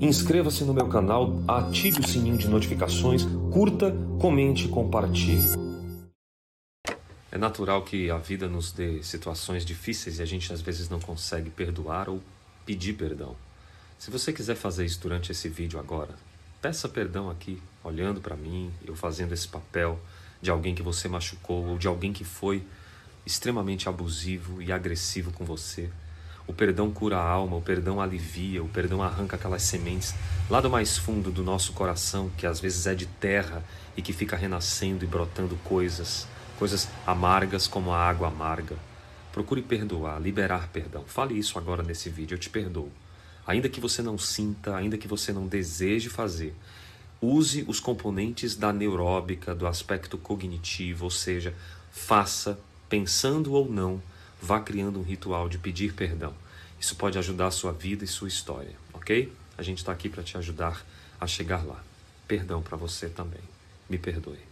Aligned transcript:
Inscreva-se 0.00 0.64
no 0.64 0.74
meu 0.74 0.88
canal, 0.88 1.42
ative 1.48 2.00
o 2.00 2.06
sininho 2.06 2.36
de 2.36 2.48
notificações, 2.48 3.24
curta, 3.52 3.92
comente 4.20 4.66
e 4.66 4.68
compartilhe. 4.68 5.48
É 7.32 7.38
natural 7.38 7.82
que 7.82 8.10
a 8.10 8.18
vida 8.18 8.48
nos 8.48 8.72
dê 8.72 9.02
situações 9.02 9.64
difíceis 9.64 10.18
e 10.18 10.22
a 10.22 10.26
gente 10.26 10.52
às 10.52 10.60
vezes 10.60 10.88
não 10.88 11.00
consegue 11.00 11.48
perdoar 11.48 12.08
ou 12.08 12.20
pedir 12.66 12.94
perdão. 12.94 13.36
Se 13.98 14.10
você 14.10 14.32
quiser 14.32 14.56
fazer 14.56 14.84
isso 14.84 15.00
durante 15.00 15.32
esse 15.32 15.48
vídeo 15.48 15.78
agora, 15.78 16.14
peça 16.60 16.88
perdão 16.88 17.30
aqui, 17.30 17.62
olhando 17.84 18.20
para 18.20 18.36
mim, 18.36 18.70
eu 18.84 18.94
fazendo 18.94 19.32
esse 19.32 19.48
papel 19.48 19.98
de 20.42 20.50
alguém 20.50 20.74
que 20.74 20.82
você 20.82 21.08
machucou 21.08 21.64
ou 21.66 21.78
de 21.78 21.86
alguém 21.86 22.12
que 22.12 22.24
foi 22.24 22.62
extremamente 23.24 23.88
abusivo 23.88 24.60
e 24.60 24.72
agressivo 24.72 25.30
com 25.32 25.44
você. 25.44 25.90
O 26.50 26.52
perdão 26.52 26.90
cura 26.90 27.16
a 27.16 27.22
alma, 27.22 27.56
o 27.56 27.62
perdão 27.62 28.00
alivia, 28.00 28.60
o 28.60 28.68
perdão 28.68 29.00
arranca 29.00 29.36
aquelas 29.36 29.62
sementes 29.62 30.16
lá 30.50 30.60
do 30.60 30.68
mais 30.68 30.98
fundo 30.98 31.30
do 31.30 31.44
nosso 31.44 31.72
coração, 31.72 32.28
que 32.36 32.44
às 32.44 32.58
vezes 32.58 32.88
é 32.88 32.94
de 32.94 33.06
terra 33.06 33.62
e 33.96 34.02
que 34.02 34.12
fica 34.12 34.36
renascendo 34.36 35.04
e 35.04 35.06
brotando 35.06 35.54
coisas, 35.62 36.26
coisas 36.58 36.88
amargas 37.06 37.68
como 37.68 37.92
a 37.92 37.98
água 37.98 38.26
amarga. 38.26 38.74
Procure 39.30 39.62
perdoar, 39.62 40.20
liberar 40.20 40.68
perdão. 40.72 41.04
Fale 41.06 41.38
isso 41.38 41.56
agora 41.56 41.84
nesse 41.84 42.10
vídeo, 42.10 42.34
eu 42.34 42.38
te 42.40 42.50
perdoo. 42.50 42.90
Ainda 43.46 43.68
que 43.68 43.78
você 43.78 44.02
não 44.02 44.18
sinta, 44.18 44.74
ainda 44.74 44.98
que 44.98 45.06
você 45.06 45.32
não 45.32 45.46
deseje 45.46 46.08
fazer, 46.08 46.52
use 47.22 47.64
os 47.68 47.78
componentes 47.78 48.56
da 48.56 48.72
neuróbica, 48.72 49.54
do 49.54 49.68
aspecto 49.68 50.18
cognitivo, 50.18 51.04
ou 51.04 51.12
seja, 51.12 51.54
faça, 51.92 52.58
pensando 52.88 53.52
ou 53.52 53.70
não, 53.70 54.02
vá 54.42 54.58
criando 54.58 54.98
um 54.98 55.04
ritual 55.04 55.48
de 55.48 55.56
pedir 55.56 55.92
perdão. 55.92 56.34
Isso 56.80 56.96
pode 56.96 57.18
ajudar 57.18 57.48
a 57.48 57.50
sua 57.50 57.72
vida 57.72 58.04
e 58.04 58.08
sua 58.08 58.26
história, 58.26 58.74
ok? 58.94 59.30
A 59.58 59.62
gente 59.62 59.78
está 59.78 59.92
aqui 59.92 60.08
para 60.08 60.22
te 60.22 60.38
ajudar 60.38 60.82
a 61.20 61.26
chegar 61.26 61.62
lá. 61.64 61.84
Perdão 62.26 62.62
para 62.62 62.76
você 62.76 63.10
também. 63.10 63.42
Me 63.88 63.98
perdoe. 63.98 64.49